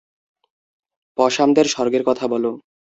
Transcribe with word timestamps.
পসামদের 1.17 1.65
স্বর্গের 1.65 2.03
কথা 2.05 2.25
বলো। 2.27 2.51